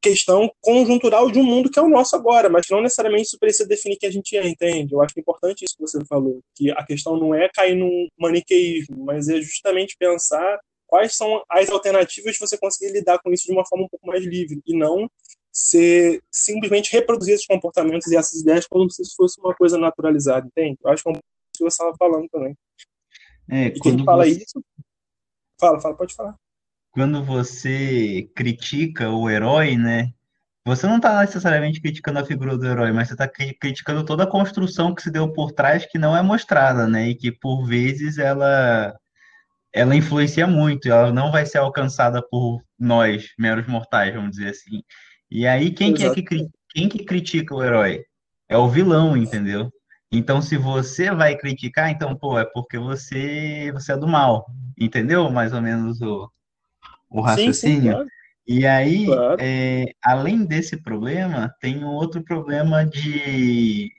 [0.02, 3.68] questão conjuntural de um mundo que é o nosso agora, mas não necessariamente isso precisa
[3.68, 4.94] definir quem a gente é, entende?
[4.94, 9.06] Eu acho importante isso que você falou, que a questão não é cair num maniqueísmo,
[9.06, 13.54] mas é justamente pensar quais são as alternativas de você conseguir lidar com isso de
[13.54, 15.10] uma forma um pouco mais livre, e não
[15.54, 20.48] ser simplesmente reproduzir esses comportamentos e essas ideias como se isso fosse uma coisa naturalizada,
[20.48, 20.78] entende?
[20.84, 22.58] Eu acho que é um pouco que você estava falando também.
[23.50, 24.32] É, e quando fala você...
[24.32, 24.64] isso,
[25.60, 26.36] fala, fala, pode falar.
[26.92, 30.12] Quando você critica o herói, né?
[30.66, 34.28] Você não está necessariamente criticando a figura do herói, mas você está criticando toda a
[34.28, 37.10] construção que se deu por trás que não é mostrada, né?
[37.10, 38.96] E que por vezes ela
[39.74, 44.84] ela influencia muito, ela não vai ser alcançada por nós, meros mortais, vamos dizer assim.
[45.30, 46.24] E aí, quem que, é que,
[46.70, 48.04] quem que critica o herói?
[48.50, 49.72] É o vilão, entendeu?
[50.12, 54.46] Então, se você vai criticar, então, pô, é porque você, você é do mal,
[54.78, 55.30] entendeu?
[55.30, 56.30] Mais ou menos o,
[57.12, 57.54] o raciocínio.
[57.54, 58.08] Sim, sim, claro.
[58.48, 59.38] E aí, claro.
[59.40, 63.92] é, além desse problema, tem um outro problema de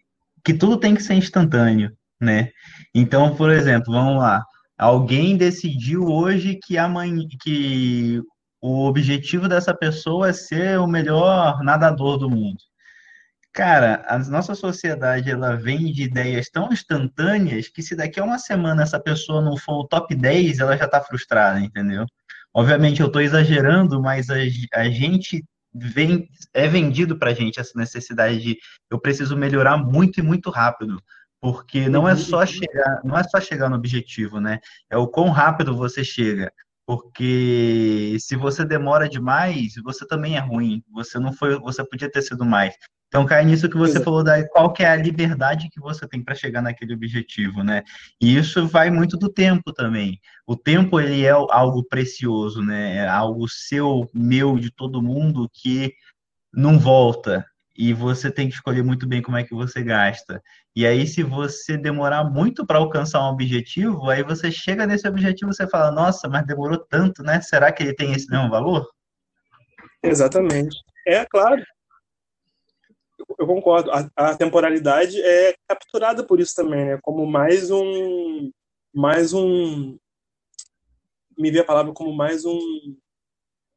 [0.44, 2.50] que tudo tem que ser instantâneo, né?
[2.94, 4.44] Então, por exemplo, vamos lá.
[4.76, 8.20] Alguém decidiu hoje que amanhã, que
[8.60, 12.58] o objetivo dessa pessoa é ser o melhor nadador do mundo.
[13.52, 18.38] Cara, a nossa sociedade ela vem de ideias tão instantâneas que se daqui a uma
[18.38, 22.06] semana essa pessoa não for o top 10, ela já está frustrada, entendeu?
[22.54, 24.36] Obviamente eu estou exagerando, mas a,
[24.74, 28.58] a gente vem, é vendido para a gente essa necessidade de
[28.90, 31.02] eu preciso melhorar muito e muito rápido
[31.42, 34.60] porque não é só chegar, não é só chegar no objetivo, né?
[34.88, 36.52] É o quão rápido você chega.
[36.86, 40.84] Porque se você demora demais, você também é ruim.
[40.92, 42.76] Você não foi, você podia ter sido mais.
[43.12, 44.04] Então cai nisso que você Exato.
[44.06, 47.82] falou da qual é a liberdade que você tem para chegar naquele objetivo, né?
[48.18, 50.18] E isso vai muito do tempo também.
[50.46, 52.96] O tempo ele é algo precioso, né?
[52.96, 55.92] É algo seu, meu, de todo mundo que
[56.50, 57.44] não volta
[57.76, 60.42] e você tem que escolher muito bem como é que você gasta.
[60.74, 65.50] E aí, se você demorar muito para alcançar um objetivo, aí você chega nesse objetivo
[65.50, 67.42] e você fala, nossa, mas demorou tanto, né?
[67.42, 68.88] Será que ele tem esse mesmo valor?
[70.02, 70.74] Exatamente.
[71.06, 71.62] É, claro.
[73.38, 73.90] Eu concordo.
[73.90, 76.98] A, a temporalidade é capturada por isso também, né?
[77.02, 78.50] Como mais um.
[78.94, 79.98] Mais um.
[81.36, 82.58] Me vi a palavra como mais um.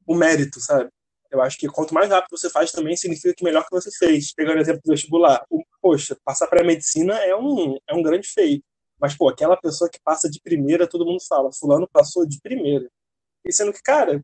[0.08, 0.90] Um mérito, sabe?
[1.32, 4.34] Eu acho que quanto mais rápido você faz também, significa que melhor que você fez.
[4.34, 5.44] Pegando o exemplo do vestibular.
[5.50, 8.64] O, poxa, passar para a medicina é um, é um grande feito.
[9.00, 12.90] Mas, pô, aquela pessoa que passa de primeira, todo mundo fala, fulano passou de primeira.
[13.46, 14.22] E sendo que, cara,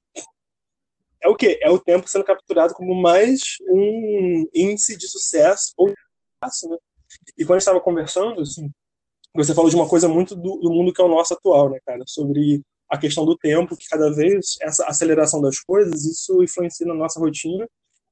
[1.22, 1.60] é o quê?
[1.62, 5.96] É o tempo sendo capturado como mais um índice de sucesso ou de
[6.70, 6.78] né?
[7.38, 8.70] E quando a gente estava conversando, assim,
[9.34, 11.80] você falou de uma coisa muito do, do, mundo que é o nosso atual, né,
[11.86, 12.04] cara?
[12.08, 16.94] Sobre a questão do tempo, que cada vez essa aceleração das coisas, isso influencia na
[16.94, 17.68] nossa rotina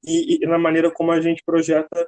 [0.05, 2.07] e, e na maneira como a gente projeta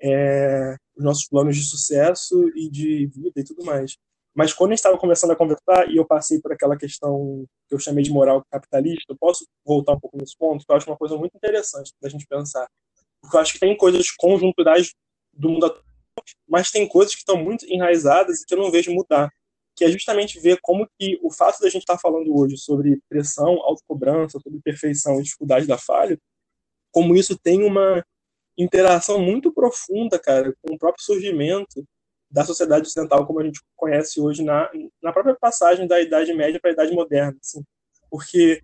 [0.00, 3.96] é, os nossos planos de sucesso e de vida e tudo mais.
[4.36, 7.74] Mas quando a gente estava começando a conversar e eu passei por aquela questão que
[7.74, 10.90] eu chamei de moral capitalista, eu posso voltar um pouco nesse ponto, que eu acho
[10.90, 12.66] uma coisa muito interessante da gente pensar.
[13.20, 14.92] Porque eu acho que tem coisas conjunturais
[15.32, 15.82] do mundo atual,
[16.46, 19.30] mas tem coisas que estão muito enraizadas e que eu não vejo mudar
[19.76, 23.60] que é justamente ver como que o fato da gente estar falando hoje sobre pressão,
[23.62, 26.18] autocobrança, sobre perfeição e dificuldade da falha,
[26.90, 28.02] como isso tem uma
[28.56, 31.86] interação muito profunda, cara, com o próprio surgimento
[32.36, 34.70] da sociedade ocidental como a gente conhece hoje na,
[35.02, 37.64] na própria passagem da Idade Média para a Idade Moderna, assim.
[38.10, 38.62] Porque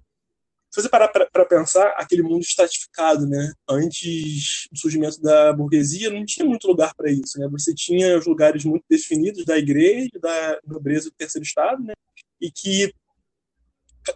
[0.71, 3.51] se você parar para pensar, aquele mundo estratificado, né?
[3.67, 7.49] Antes do surgimento da burguesia, não tinha muito lugar para isso, né?
[7.51, 11.95] Você tinha os lugares muito definidos da igreja, da nobreza do terceiro estado, né?
[12.43, 12.93] E que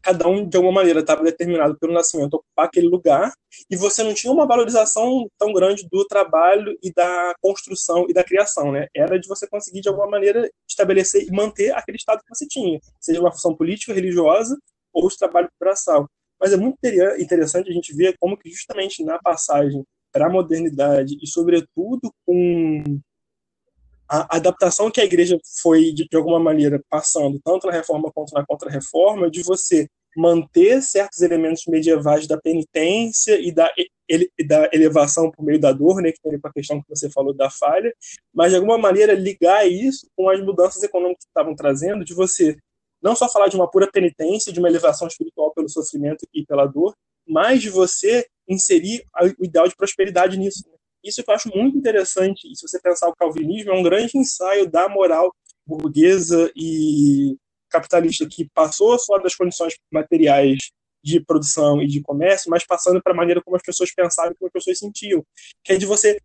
[0.03, 3.33] cada um, de alguma maneira, estava determinado pelo nascimento a ocupar aquele lugar,
[3.71, 8.25] e você não tinha uma valorização tão grande do trabalho e da construção e da
[8.25, 8.87] criação, né?
[8.95, 12.79] Era de você conseguir, de alguma maneira, estabelecer e manter aquele estado que você tinha,
[13.01, 14.57] seja uma função política, religiosa
[14.93, 16.09] ou de trabalho braçal.
[16.41, 16.77] Mas é muito
[17.19, 22.83] interessante a gente ver como que justamente na passagem para a modernidade e, sobretudo, com
[24.09, 28.33] a adaptação que a igreja foi, de, de alguma maneira, passando, tanto na reforma quanto
[28.33, 33.71] na contra-reforma, de você manter certos elementos medievais da penitência e da,
[34.09, 37.35] ele, da elevação por meio da dor, né, que tem a questão que você falou
[37.35, 37.95] da falha,
[38.33, 42.57] mas de alguma maneira ligar isso com as mudanças econômicas que estavam trazendo, de você
[43.03, 46.67] não só falar de uma pura penitência, de uma elevação espiritual pelo sofrimento e pela
[46.67, 46.95] dor,
[47.29, 49.05] mas de você inserir
[49.39, 50.65] o ideal de prosperidade nisso.
[51.07, 52.51] Isso que eu acho muito interessante.
[52.51, 55.33] E se você pensar o calvinismo, é um grande ensaio da moral
[55.67, 57.37] burguesa e
[57.69, 60.71] capitalista que passou fora das condições materiais
[61.03, 64.35] de produção e de comércio, mas passando para a maneira como as pessoas pensavam e
[64.35, 65.25] como as pessoas sentiam.
[65.63, 66.19] Que é de você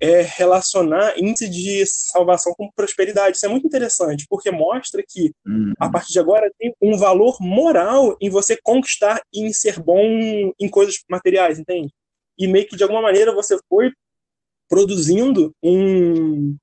[0.00, 3.36] é, relacionar índice de salvação com prosperidade.
[3.36, 5.72] Isso é muito interessante, porque mostra que, uhum.
[5.78, 10.02] a partir de agora, tem um valor moral em você conquistar e em ser bom
[10.58, 11.92] em coisas materiais, entende?
[12.38, 13.92] E meio que de alguma maneira você foi
[14.68, 16.56] produzindo um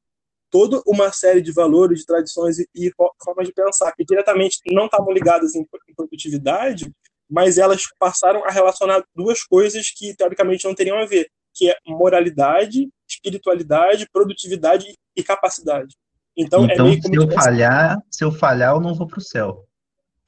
[0.49, 2.91] toda uma série de valores, de tradições e, e
[3.23, 6.91] formas de pensar que diretamente não estavam ligadas em, em produtividade,
[7.27, 11.75] mas elas passaram a relacionar duas coisas que teoricamente não teriam a ver, que é
[11.87, 15.95] moralidade, espiritualidade, produtividade e capacidade.
[16.37, 19.23] Então, é então é se eu falhar, se eu falhar, eu não vou para o
[19.23, 19.65] céu.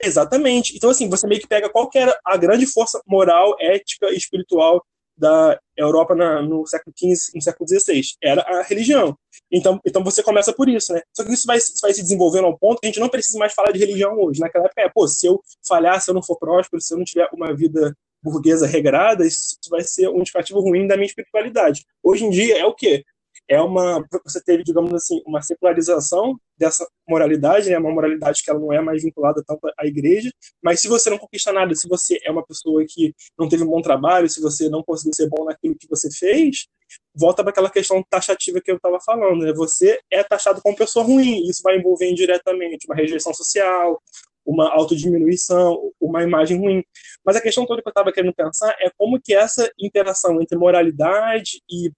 [0.02, 0.76] Exatamente.
[0.76, 4.18] Então, assim, você meio que pega qual que era a grande força moral, ética e
[4.18, 4.84] espiritual
[5.18, 8.02] da Europa na, no século XV, no século XVI.
[8.22, 9.18] Era a religião.
[9.52, 11.02] Então, então você começa por isso, né?
[11.14, 13.54] Só que isso vai, vai se desenvolvendo ao ponto que a gente não precisa mais
[13.54, 14.40] falar de religião hoje.
[14.40, 17.06] Naquela época, é, pô, se eu falhar, se eu não for próspero, se eu não
[17.06, 21.86] tiver uma vida burguesa regrada, isso vai ser um indicativo ruim da minha espiritualidade.
[22.04, 23.04] Hoje em dia é o quê?
[23.48, 27.78] É uma você teve digamos assim uma secularização dessa moralidade né?
[27.78, 30.32] Uma moralidade que ela não é mais vinculada tanto à igreja.
[30.64, 33.68] Mas se você não conquista nada se você é uma pessoa que não teve um
[33.68, 36.68] bom trabalho se você não conseguiu ser bom naquilo que você fez
[37.14, 39.54] volta para aquela questão taxativa que eu estava falando né?
[39.54, 44.02] Você é taxado como pessoa ruim isso vai envolver indiretamente uma rejeição social
[44.46, 46.84] uma autodiminuição, uma imagem ruim.
[47.26, 50.56] Mas a questão toda que eu estava querendo pensar é como que essa interação entre
[50.56, 51.92] moralidade e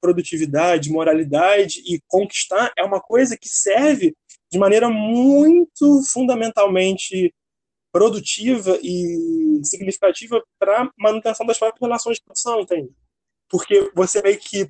[0.00, 4.14] produtividade, moralidade e conquistar é uma coisa que serve
[4.50, 7.32] de maneira muito fundamentalmente
[7.92, 12.90] produtiva e significativa para manutenção das próprias relações de produção, entende?
[13.48, 14.66] Porque você meio que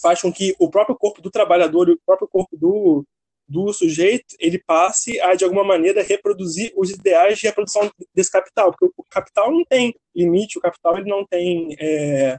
[0.00, 3.04] faz com que o próprio corpo do trabalhador e o próprio corpo do,
[3.46, 8.70] do sujeito ele passe a, de alguma maneira, reproduzir os ideais de reprodução desse capital,
[8.72, 12.38] porque o capital não tem limite, o capital ele não tem é,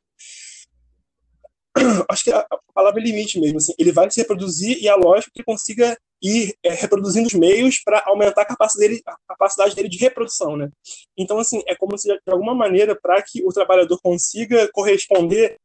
[2.10, 3.57] acho que a, palavra é limite mesmo.
[3.57, 7.34] Assim, ele vai se reproduzir e a lógica é que consiga ir é, reproduzindo os
[7.34, 10.69] meios para aumentar a capacidade, dele, a capacidade dele de reprodução, né?
[11.17, 15.57] Então, assim, é como se, de alguma maneira, para que o trabalhador consiga corresponder a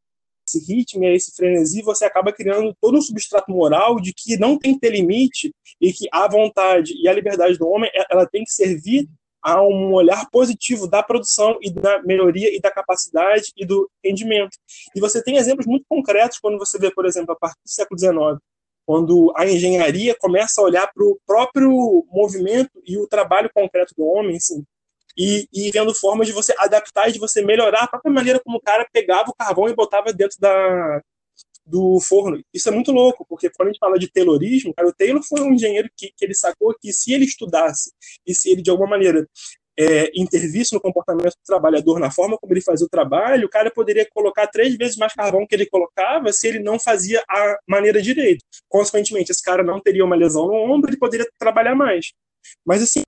[0.49, 4.59] esse ritmo, a esse frenesi, você acaba criando todo um substrato moral de que não
[4.59, 8.45] tem que ter limite e que a vontade e a liberdade do homem, ela tem
[8.45, 9.09] que servir
[9.43, 14.57] a um olhar positivo da produção e da melhoria e da capacidade e do rendimento.
[14.95, 17.99] E você tem exemplos muito concretos quando você vê, por exemplo, a partir do século
[17.99, 18.43] XIX,
[18.85, 24.05] quando a engenharia começa a olhar para o próprio movimento e o trabalho concreto do
[24.05, 24.65] homem, assim,
[25.19, 28.59] e, e, vendo formas de você adaptar e de você melhorar a própria maneira como
[28.59, 31.03] o cara pegava o carvão e botava dentro da,
[31.67, 32.41] do forno.
[32.55, 35.41] Isso é muito louco, porque quando a gente fala de Taylorismo, cara, o Taylor foi
[35.41, 37.91] um engenheiro que, que ele sacou que se ele estudasse
[38.27, 39.27] e se ele, de alguma maneira,
[39.79, 43.71] é, intervisse no comportamento do trabalhador, na forma como ele fazia o trabalho, o cara
[43.71, 48.01] poderia colocar três vezes mais carvão que ele colocava se ele não fazia a maneira
[48.01, 48.43] direito.
[48.69, 52.13] Consequentemente, esse cara não teria uma lesão no ombro, ele poderia trabalhar mais.
[52.65, 53.03] Mas assim,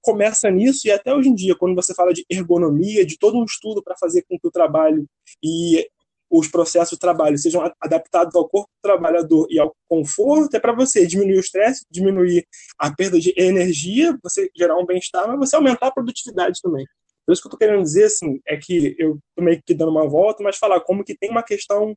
[0.00, 3.44] começa nisso e até hoje em dia, quando você fala de ergonomia, de todo um
[3.44, 5.06] estudo para fazer com que o trabalho
[5.42, 5.86] e
[6.30, 10.72] os processos de trabalho sejam adaptados ao corpo do trabalhador e ao conforto, é para
[10.72, 12.46] você diminuir o estresse, diminuir
[12.78, 16.86] a perda de energia, você gerar um bem-estar, mas você aumentar a produtividade também.
[17.26, 19.90] Por isso que eu estou querendo dizer, assim, é que eu estou meio que dando
[19.90, 21.94] uma volta, mas falar como que tem uma questão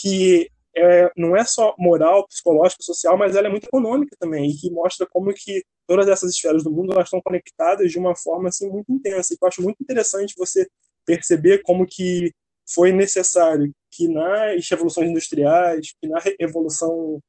[0.00, 4.56] que é, não é só moral, psicológica, social, mas ela é muito econômica também, e
[4.56, 8.48] que mostra como que todas essas esferas do mundo elas estão conectadas de uma forma
[8.48, 9.34] assim muito intensa.
[9.34, 10.68] E eu acho muito interessante você
[11.04, 12.32] perceber como que
[12.68, 17.20] foi necessário que nas revoluções industriais, que na revolução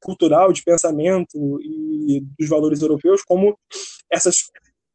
[0.00, 3.58] cultural de pensamento e dos valores europeus, como
[4.10, 4.36] essas,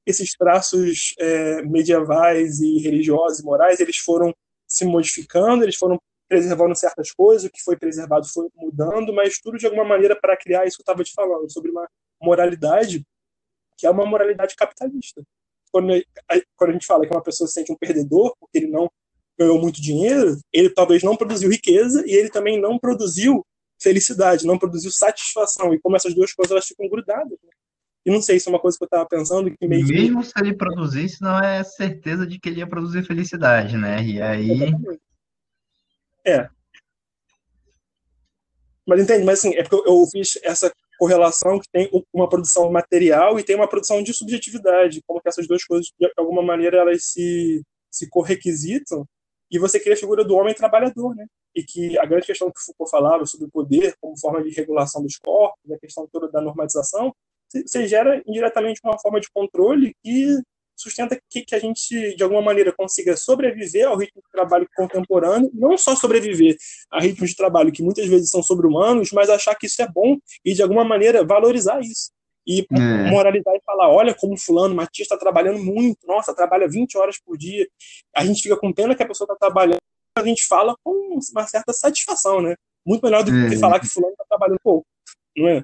[0.06, 4.34] esses traços é, medievais e religiosos e morais, eles foram
[4.68, 9.58] se modificando, eles foram preservando certas coisas, o que foi preservado foi mudando, mas tudo
[9.58, 11.88] de alguma maneira para criar isso que eu estava te falando, sobre uma
[12.22, 13.06] moralidade
[13.78, 15.22] que é uma moralidade capitalista.
[15.72, 15.92] Quando
[16.56, 18.90] quando a gente fala que uma pessoa se sente um perdedor porque ele não
[19.41, 23.45] ganhou muito dinheiro, ele talvez não produziu riqueza e ele também não produziu
[23.82, 25.73] felicidade, não produziu satisfação.
[25.73, 27.38] E como essas duas coisas elas ficam grudadas.
[27.43, 27.49] Né?
[28.06, 30.27] E não sei se é uma coisa que eu estava pensando que meio Mesmo que...
[30.27, 34.04] se ele produzisse, não é certeza de que ele ia produzir felicidade, né?
[34.04, 34.73] E aí.
[36.25, 36.47] É.
[38.88, 39.23] Mas entende?
[39.23, 43.56] Mas assim, é porque eu fiz essa correlação que tem uma produção material e tem
[43.56, 48.08] uma produção de subjetividade, como que essas duas coisas, de alguma maneira, elas se, se
[48.10, 49.06] correquisitam
[49.52, 51.26] e você cria a figura do homem trabalhador, né?
[51.54, 55.04] E que a grande questão que Foucault falava sobre o poder como forma de regulação
[55.04, 57.14] dos corpos, a questão toda da normalização,
[57.50, 60.42] você gera indiretamente uma forma de controle que
[60.74, 65.52] sustenta que, que a gente, de alguma maneira, consiga sobreviver ao ritmo de trabalho contemporâneo,
[65.54, 66.56] não só sobreviver
[66.90, 70.18] a ritmos de trabalho que muitas vezes são sobre-humanos, mas achar que isso é bom
[70.44, 72.11] e, de alguma maneira, valorizar isso
[72.45, 73.10] e é.
[73.10, 77.38] moralizar e falar, olha como fulano, Matias está trabalhando muito, nossa, trabalha 20 horas por
[77.38, 77.67] dia.
[78.15, 79.82] A gente fica com pena que a pessoa está trabalhando
[80.15, 82.56] a gente fala com uma certa satisfação, né?
[82.86, 83.60] Muito melhor do que é.
[83.60, 84.86] falar que fulano está trabalhando pouco,
[85.38, 85.63] não é?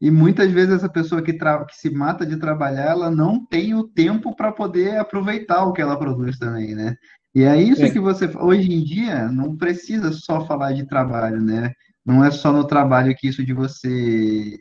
[0.00, 3.84] E muitas vezes essa pessoa que, que se mata de trabalhar, ela não tem o
[3.84, 6.96] tempo para poder aproveitar o que ela produz também, né?
[7.34, 7.90] E é isso é.
[7.90, 8.26] que você.
[8.36, 11.72] Hoje em dia, não precisa só falar de trabalho, né?
[12.04, 14.60] Não é só no trabalho que isso de você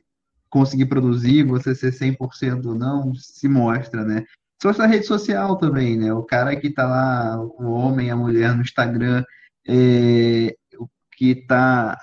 [0.54, 4.24] conseguir produzir, você ser 100% não, se mostra, né?
[4.62, 6.14] Só essa rede social também, né?
[6.14, 9.24] O cara que tá lá, o homem, a mulher no Instagram,
[9.68, 10.56] é,
[11.18, 11.98] que tá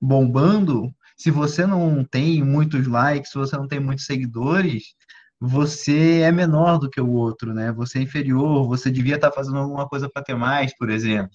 [0.00, 4.94] bombando, se você não tem muitos likes, se você não tem muitos seguidores,
[5.40, 7.70] você é menor do que o outro, né?
[7.70, 11.30] Você é inferior, você devia estar tá fazendo alguma coisa para ter mais, por exemplo.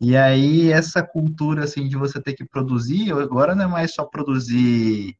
[0.00, 4.04] E aí essa cultura assim de você ter que produzir, agora não é mais só
[4.04, 5.16] produzir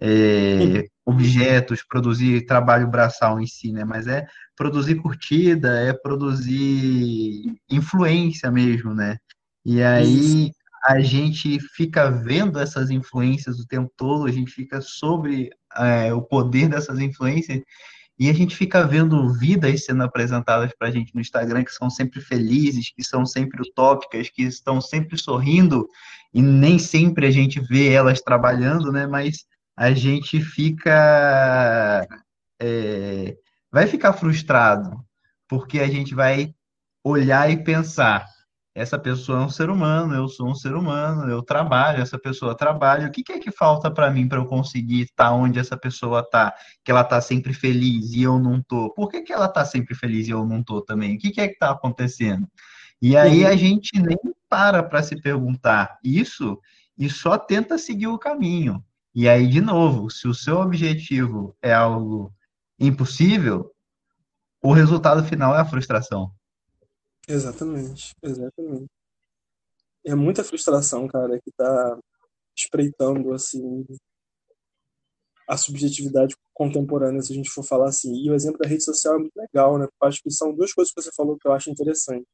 [0.00, 3.84] é, objetos, produzir trabalho braçal em si, né?
[3.84, 9.18] Mas é produzir curtida, é produzir influência mesmo, né?
[9.64, 10.52] E aí Isso.
[10.86, 16.22] a gente fica vendo essas influências o tempo todo, a gente fica sobre é, o
[16.22, 17.60] poder dessas influências
[18.18, 21.88] e a gente fica vendo vidas sendo apresentadas para a gente no Instagram que são
[21.88, 25.88] sempre felizes, que são sempre utópicas, que estão sempre sorrindo,
[26.32, 29.06] e nem sempre a gente vê elas trabalhando, né?
[29.06, 29.46] Mas
[29.80, 32.06] a gente fica.
[32.60, 33.34] É,
[33.72, 35.02] vai ficar frustrado,
[35.48, 36.54] porque a gente vai
[37.02, 38.26] olhar e pensar:
[38.74, 42.54] essa pessoa é um ser humano, eu sou um ser humano, eu trabalho, essa pessoa
[42.54, 43.06] trabalha.
[43.08, 46.20] O que, que é que falta para mim para eu conseguir estar onde essa pessoa
[46.20, 46.54] está?
[46.84, 48.92] Que ela está sempre feliz e eu não tô.
[48.92, 51.16] Por que, que ela está sempre feliz e eu não tô também?
[51.16, 52.46] O que, que é que está acontecendo?
[53.00, 56.58] E aí a gente nem para para se perguntar isso
[56.98, 58.84] e só tenta seguir o caminho.
[59.14, 62.32] E aí, de novo, se o seu objetivo é algo
[62.78, 63.74] impossível,
[64.62, 66.32] o resultado final é a frustração.
[67.26, 68.90] Exatamente, exatamente.
[70.04, 71.98] É muita frustração, cara, que tá
[72.56, 73.84] espreitando, assim,
[75.48, 78.14] a subjetividade contemporânea, se a gente for falar assim.
[78.14, 79.88] E o exemplo da rede social é muito legal, né?
[80.02, 82.26] Acho que são duas coisas que você falou que eu acho interessante.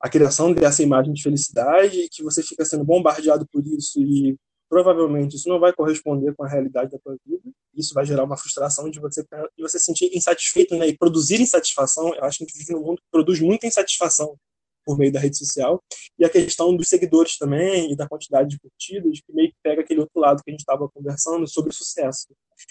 [0.00, 4.36] A criação dessa imagem de felicidade, que você fica sendo bombardeado por isso e
[4.72, 7.42] provavelmente isso não vai corresponder com a realidade da tua vida.
[7.74, 10.88] Isso vai gerar uma frustração de você de você sentir insatisfeito, né?
[10.88, 12.14] E produzir insatisfação.
[12.14, 14.34] Eu acho que a gente vive num mundo que produz muita insatisfação
[14.82, 15.78] por meio da rede social.
[16.18, 19.82] E a questão dos seguidores também e da quantidade de curtidas, que meio que pega
[19.82, 22.28] aquele outro lado que a gente estava conversando sobre sucesso.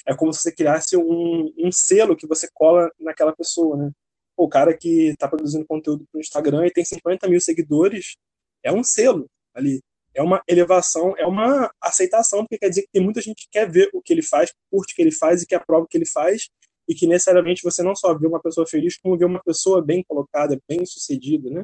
[0.08, 3.92] É como se você criasse um, um selo que você cola naquela pessoa, né?
[4.36, 8.16] O cara que está produzindo conteúdo para o Instagram e tem 50 mil seguidores
[8.64, 13.02] é um selo ali é uma elevação, é uma aceitação, porque quer dizer que tem
[13.02, 15.46] muita gente que quer ver o que ele faz, curte o que ele faz e
[15.46, 16.50] que aprova o que ele faz,
[16.88, 20.04] e que necessariamente você não só vê uma pessoa feliz, como vê uma pessoa bem
[20.04, 21.64] colocada, bem sucedida, né?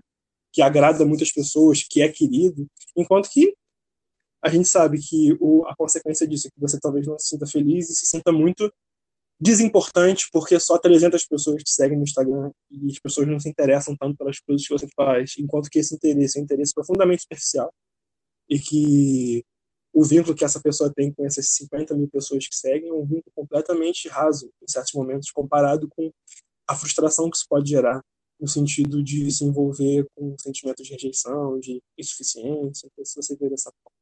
[0.53, 3.53] que agrada muitas pessoas, que é querido, enquanto que
[4.41, 7.45] a gente sabe que o, a consequência disso é que você talvez não se sinta
[7.45, 8.71] feliz e se sinta muito
[9.39, 13.95] desimportante, porque só 300 pessoas te seguem no Instagram e as pessoas não se interessam
[13.95, 17.71] tanto pelas coisas que você faz, enquanto que esse interesse é um interesse profundamente superficial
[18.49, 19.45] e que
[19.93, 23.05] o vínculo que essa pessoa tem com essas 50 mil pessoas que seguem é um
[23.05, 26.11] vínculo completamente raso, em certos momentos, comparado com
[26.67, 28.03] a frustração que isso pode gerar,
[28.39, 33.49] no sentido de se envolver com um sentimento de rejeição, de insuficiência, se você ver
[33.49, 33.97] dessa forma.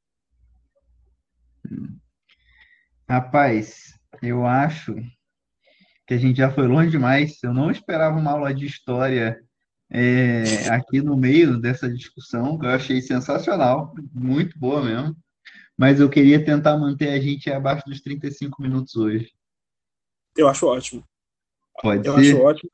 [3.08, 4.96] Rapaz, eu acho
[6.08, 7.38] que a gente já foi longe demais.
[7.44, 9.45] Eu não esperava uma aula de história
[9.98, 15.16] é, aqui no meio dessa discussão, que eu achei sensacional, muito boa mesmo.
[15.78, 19.32] Mas eu queria tentar manter a gente abaixo dos 35 minutos hoje.
[20.36, 21.02] Eu acho ótimo.
[21.82, 22.20] Pode eu ser?
[22.20, 22.72] acho ótimo.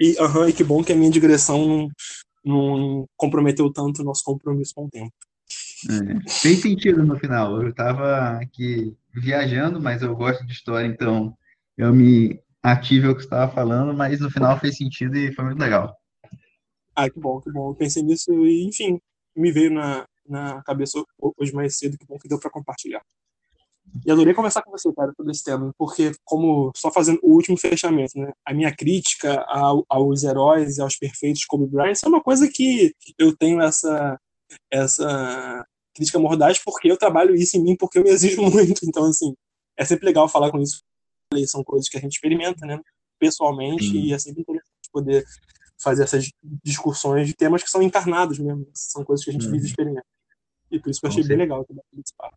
[0.00, 1.88] E, uhum, e que bom que a minha digressão não,
[2.44, 5.14] não comprometeu tanto o nosso compromisso com o tempo.
[5.88, 7.62] É, fez sentido no final.
[7.62, 11.36] Eu estava aqui viajando, mas eu gosto de história, então
[11.78, 15.44] eu me ative ao que você estava falando, mas no final fez sentido e foi
[15.44, 15.96] muito legal.
[16.96, 17.70] Ah, que bom, que bom.
[17.70, 18.98] Eu pensei nisso e, enfim,
[19.36, 23.02] me veio na, na cabeça hoje mais cedo, que bom que deu para compartilhar.
[24.04, 27.56] E adorei conversar com você, cara, sobre esse tema, porque, como, só fazendo o último
[27.56, 28.32] fechamento, né?
[28.44, 32.94] A minha crítica ao, aos heróis e aos perfeitos como Bryant é uma coisa que
[33.18, 34.18] eu tenho essa,
[34.70, 38.80] essa crítica mordaz porque eu trabalho isso em mim, porque eu me exijo muito.
[38.84, 39.34] Então, assim,
[39.76, 40.82] é sempre legal falar com isso.
[41.46, 42.80] São coisas que a gente experimenta, né?
[43.18, 44.00] Pessoalmente, hum.
[44.00, 45.24] e é sempre interessante poder
[45.78, 46.30] fazer essas
[46.64, 49.52] discussões de temas que são encarnados mesmo, são coisas que a gente uhum.
[49.52, 50.06] vive e experimenta.
[50.70, 52.32] E por isso que eu achei bem legal também participar.